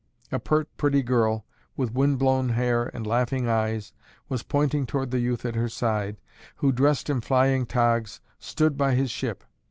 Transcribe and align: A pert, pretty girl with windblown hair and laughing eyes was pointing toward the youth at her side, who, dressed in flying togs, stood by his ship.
A 0.31 0.39
pert, 0.39 0.67
pretty 0.77 1.03
girl 1.03 1.45
with 1.77 1.93
windblown 1.93 2.49
hair 2.49 2.85
and 2.91 3.05
laughing 3.05 3.47
eyes 3.47 3.93
was 4.29 4.41
pointing 4.41 4.87
toward 4.87 5.11
the 5.11 5.19
youth 5.19 5.45
at 5.45 5.53
her 5.53 5.69
side, 5.69 6.17
who, 6.55 6.71
dressed 6.71 7.07
in 7.07 7.21
flying 7.21 7.67
togs, 7.67 8.19
stood 8.39 8.77
by 8.79 8.95
his 8.95 9.11
ship. 9.11 9.43